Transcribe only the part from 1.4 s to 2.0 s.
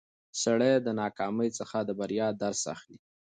څخه د